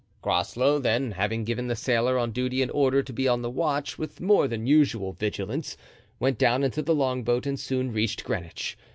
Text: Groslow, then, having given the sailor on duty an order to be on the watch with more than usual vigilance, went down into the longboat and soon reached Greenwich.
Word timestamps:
Groslow, 0.23 0.79
then, 0.79 1.11
having 1.11 1.43
given 1.43 1.67
the 1.67 1.75
sailor 1.75 2.17
on 2.17 2.31
duty 2.31 2.63
an 2.63 2.71
order 2.71 3.03
to 3.03 3.13
be 3.13 3.27
on 3.27 3.43
the 3.43 3.51
watch 3.51 3.99
with 3.99 4.19
more 4.19 4.47
than 4.47 4.65
usual 4.65 5.13
vigilance, 5.13 5.77
went 6.19 6.39
down 6.39 6.63
into 6.63 6.81
the 6.81 6.95
longboat 6.95 7.45
and 7.45 7.59
soon 7.59 7.93
reached 7.93 8.23
Greenwich. 8.23 8.75